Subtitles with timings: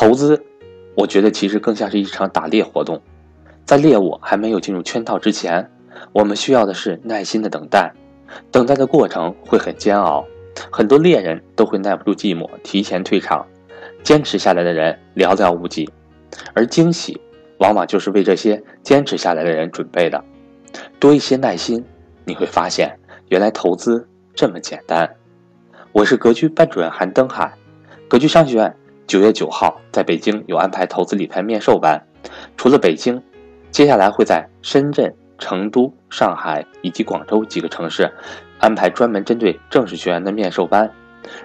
[0.00, 0.40] 投资，
[0.94, 3.02] 我觉得其实更像是一场打猎活动，
[3.64, 5.68] 在猎物还没有进入圈套之前，
[6.12, 7.92] 我们需要的是耐心的等待。
[8.52, 10.24] 等待的过程会很煎熬，
[10.70, 13.44] 很多猎人都会耐不住寂寞，提前退场。
[14.04, 15.90] 坚持下来的人寥寥无几，
[16.54, 17.20] 而惊喜
[17.58, 20.22] 往往就是为这些坚持下来的人准备的。
[21.00, 21.84] 多一些耐心，
[22.24, 22.96] 你会发现，
[23.30, 25.12] 原来投资这么简单。
[25.90, 27.52] 我是格局班主任韩登海，
[28.06, 28.76] 格局商学院
[29.08, 32.06] 九月九号在北京有安排投资理财面授班，
[32.58, 33.22] 除了北京，
[33.70, 35.12] 接下来会在深圳。
[35.40, 38.12] 成都、上海以及广州几个城市
[38.58, 40.90] 安排专门针对正式学员的面授班。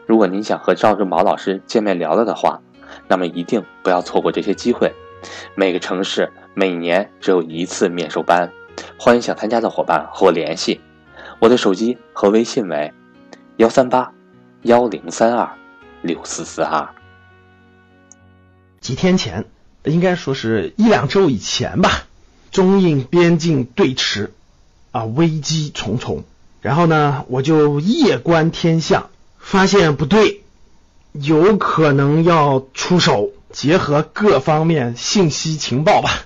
[0.08, 2.60] 如果您想和赵志毛老师见面聊聊的话，
[3.08, 4.92] 那么一定不要错过这些机会。
[5.54, 8.52] 每个城市每年只有一次面授班，
[8.98, 10.82] 欢迎想参加的伙伴和我联系。
[11.38, 12.92] 我的手机和微信为
[13.58, 14.12] 幺三八
[14.64, 15.48] 幺零三二
[16.02, 16.90] 六四四二。
[18.84, 19.46] 几天前，
[19.86, 22.06] 应该说是一两周以前吧。
[22.52, 24.30] 中印边境对峙，
[24.92, 26.26] 啊，危机重重。
[26.62, 29.10] 然后呢，我就夜观天象，
[29.40, 30.44] 发现不对，
[31.14, 33.32] 有可能要出手。
[33.54, 36.26] 结合各方面信息情报吧。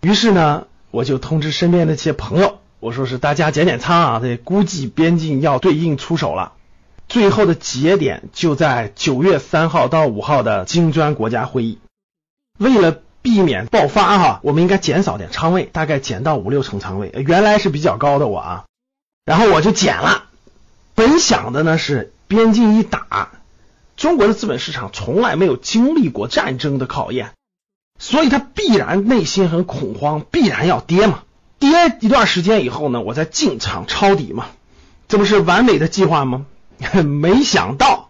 [0.00, 6.52] 于是呢，我就通知身边的一些朋友，我说是大家减减仓啊，这估计边境要对应出手了。
[7.08, 11.78] 最后的节点就在九月三号到五号的金砖国家会议。
[12.58, 17.12] 为了避免爆发哈，我们应该减少点仓位，大概减到五六成仓位。
[17.26, 18.64] 原来是比较高的我啊，
[19.24, 20.24] 然后我就减了。
[20.94, 23.30] 本想的呢是边境一打，
[23.96, 27.30] 中国的资本市场从来没有经历过战争的考验，
[27.98, 31.22] 所以它必然内心很恐慌，必然要跌嘛。
[31.58, 34.48] 跌一段时间以后呢，我再进场抄底嘛，
[35.06, 36.44] 这不是完美的计划吗？
[37.04, 38.01] 没想到。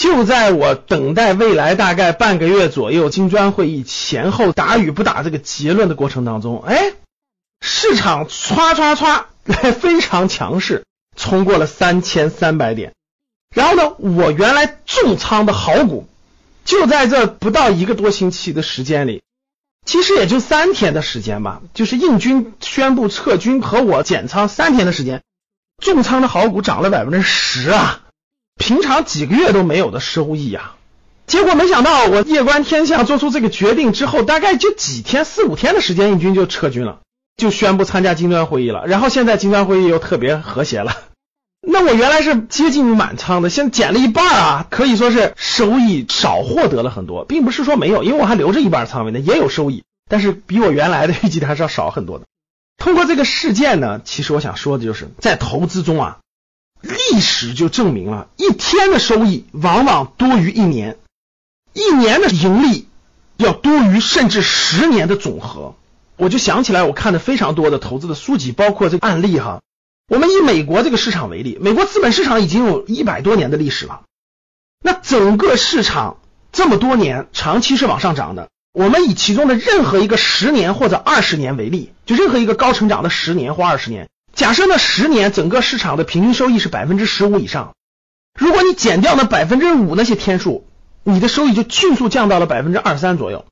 [0.00, 6.94] 就在我等待未来大概半个月左右金砖会议前后打与不打这个结论的过程当中，哎，
[7.60, 9.24] 市场唰唰唰
[9.74, 12.94] 非常强势，冲过了三千三百点。
[13.54, 16.08] 然后呢，我原来重仓的好股，
[16.64, 19.22] 就在这不到一个多星期的时间里，
[19.84, 25.20] 其实也就三天的时间吧，就是印军宣布撤军和我减仓三天的时间，
[25.76, 28.00] 重仓的好股涨了百分之十啊。
[28.60, 30.72] 平常几个月都没有的收益呀，
[31.26, 36.98] 结果没想到我夜观天象做出这个决定之后，大概就几天四五天的时间，印军就撤军了，
[37.38, 38.86] 就宣布参加金砖会议了。
[38.86, 40.94] 然后现在金砖会议又特别和谐了，
[41.66, 52.26] 那我原来是接近满仓的，现在减了一半啊，可以说是收益少获得了很多，并不是说没有，因为我还留着一半仓位呢，也有收益，但是比我原来的预计的还是要少很多的。
[52.76, 56.18] 通过这个事件呢，其实我想说的就是在投资中啊。
[56.80, 60.96] 历史就证明了，一天的收益往往多于一年，
[61.72, 62.88] 一年的盈利
[63.36, 65.74] 要多于甚至十年的总和。
[66.16, 69.62] 我就想起来，我看的非常多的投资的书籍，包括这个案例哈。
[70.08, 74.02] 我们以美国这个市场为例，美国资本市场已经有一百多年的历史了，
[74.82, 76.18] 那整个市场
[76.52, 78.48] 这么多年长期是往上涨的。
[78.72, 84.08] 我们以其中的任何一个十年或者二十年为例，就任何一个高成长的十年或二十年。
[84.34, 87.74] 假设那十年整个市场的平均收益是百分之十五以上，
[88.38, 90.66] 如果你减掉那百分之五那些天数，
[91.02, 93.44] 你的收益就迅速降到了百分之二三左右。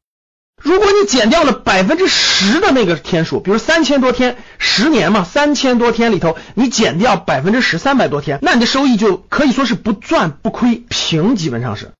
[0.60, 11.92] 如果你减掉了百分之十的那个天数，比如三千多天，十年嘛，三千多天里头你减掉百分之十，三百多天，那你的收益就可以说是不赚不亏，平基本上是。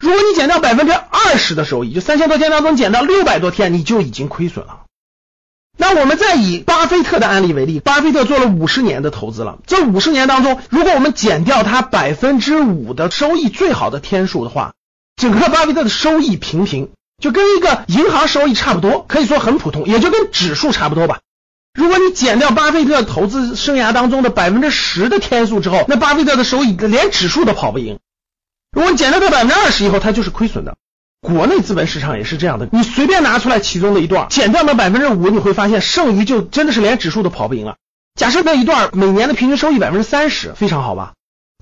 [0.00, 4.79] 如果你减掉百分之二十的收益，就三千多天当中减到六百多天，你就已经亏损了。
[5.92, 9.58] 那我们再以巴菲特的案例为例，巴菲特做了五十年的投资了。
[9.66, 14.74] 这五十年当中，如果我们减掉他百分之五的收益最好的天数的话，
[15.16, 16.90] 整个巴菲特的收益平平，
[17.20, 21.18] 就跟一个银行收益差不多，可以说很普通，也就跟指数差不多吧。
[21.74, 27.98] 如果你减掉巴菲特投资生涯当中的百分之十的天数之后，那巴菲特的收益连指数都跑不赢。
[28.70, 30.76] 如果你减掉这百分之二十以后，它就是亏损的。
[31.20, 37.76] 国内资本市场也是这样的，你随便拿出来其中的一段，减掉那百分之五，你会发现剩余就真的是连指数都跑不赢了。
[38.14, 41.12] 假设那一段每年的平均收益百分之三十，非常好吧？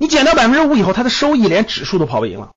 [0.01, 2.51] 你减掉百分之五以后，它的收益连指数都跑不赢了。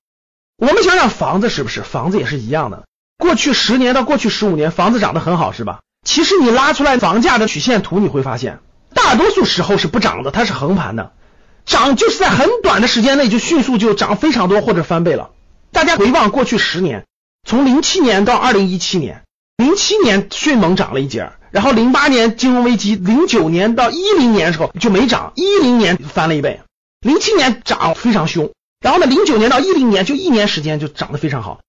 [0.56, 1.82] 我们想想房子是不是？
[1.82, 2.84] 房子也是一样的。
[3.18, 5.80] 过去十年到过去十五年，房子涨得很好，是吧？
[6.06, 8.60] 其实你拉出来房价的曲线图，你会发现，
[8.94, 11.12] 大多数时候是不涨的，它是横盘的。
[11.66, 15.30] 涨就是在很短的时间内就迅速就涨非常多或者翻倍了。
[15.72, 17.06] 大家回望过去十年，
[17.48, 19.22] 从零七年到二零一七年，
[19.56, 26.60] 零七年迅猛涨了一截，然后零八年金融危机，零九年到一零年的时候就没涨，一零年翻了一倍，
[27.00, 31.60] 零七年涨非常凶，然后呢，零九年到一零年就一年时间就涨得非常好，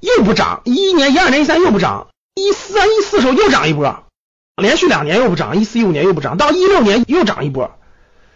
[0.00, 2.06] 又不涨，一一年、一二年、一三又不涨，
[2.36, 4.04] 一三、一四时候又涨一波，
[4.62, 7.77] 连续两年又不涨，一四、一五年又不涨，到一六年又涨一波。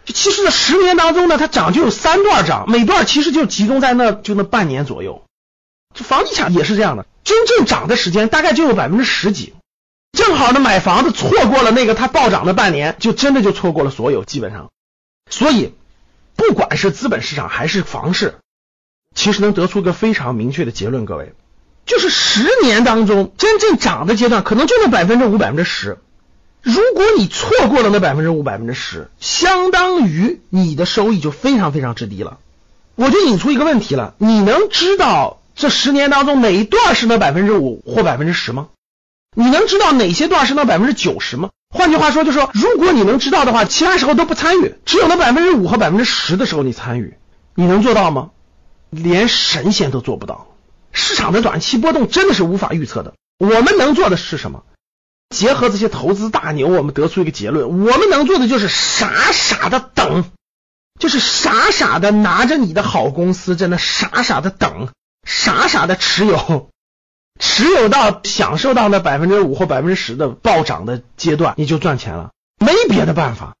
[0.05, 5.23] 就其实这十年当中呢，它涨就有三段涨，每段其实就集中在那就那半年左右。
[5.93, 9.53] 这房地产也是这样的，真正涨的时间大概就有百分之十几，
[10.11, 14.71] 正好呢买房子错过了那个它暴涨的半年，就真的就错过了所有基本上。
[15.29, 15.73] 所以
[16.35, 18.39] 不管是资本市场还是房市，
[19.15, 21.33] 其实能得出个非常明确的结论，各位，
[21.85, 25.99] 就是十年当中真正涨的阶段可能就那百分之五百分之十。
[26.63, 32.39] 如果你错过了那百分之五百分之十，相当于你的收益就非常非常之低了。
[32.95, 38.69] 我就引出一个问题了，你能知道这十年当中哪一段是那百分之五或百分之十吗？
[39.35, 41.49] 你能知道哪些段是那百分之九十吗？
[41.69, 47.15] 换句话说，就说，如果你能知道的话，其他时候都不参与，只有那百分之五和百分之十的时候你参与，
[47.55, 48.29] 你能做到吗？
[48.89, 50.47] 连神仙都做不到。
[50.93, 53.15] 市场的短期波动真的是无法预测的。
[53.39, 54.63] 我们能做的是什么？
[55.29, 60.25] 结合这些投资大牛，我们得出一个结论：我们能做的就是傻傻的等，
[60.99, 64.89] 就是傻傻的拿着你的好公司，在那傻傻的等，
[65.27, 66.69] 傻傻的持有，
[67.39, 72.31] 持有到享受到那百分之五或百分之十的暴涨的阶段，你就赚钱了。
[72.59, 73.55] 没别的办法，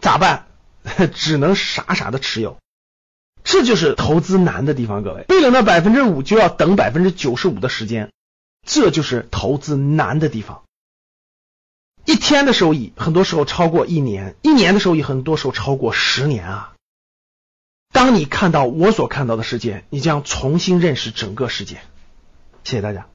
[0.00, 0.46] 咋办？
[1.14, 2.58] 只能傻傻的持有。
[3.44, 5.24] 这就是投资难的地方，各位。
[5.28, 8.10] 为了那百分之五，就要等百分之九十五的时间，
[8.66, 10.62] 这就是投资难的地方。
[12.28, 16.74] 天的收益，很多时候超过一年；一年的收益，很多时候超过十年啊！
[17.90, 21.76] 当你看到我所看到的世界，你将重新认识整个世界。
[22.64, 23.08] 谢谢大家。